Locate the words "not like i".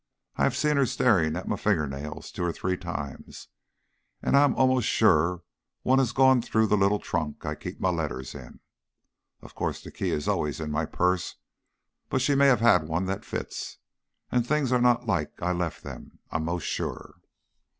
14.81-15.51